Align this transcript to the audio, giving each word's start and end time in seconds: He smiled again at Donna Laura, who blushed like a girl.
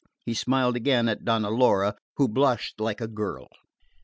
He 0.25 0.33
smiled 0.33 0.75
again 0.75 1.07
at 1.07 1.23
Donna 1.23 1.51
Laura, 1.51 1.93
who 2.17 2.27
blushed 2.27 2.79
like 2.79 3.01
a 3.01 3.07
girl. 3.07 3.47